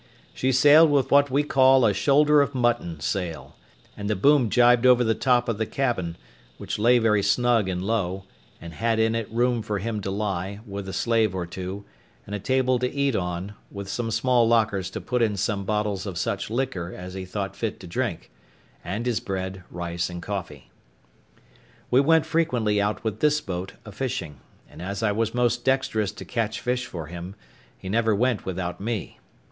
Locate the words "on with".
13.15-13.87